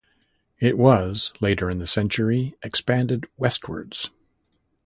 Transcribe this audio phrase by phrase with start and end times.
[0.59, 4.09] It was later in the century expanded westwards.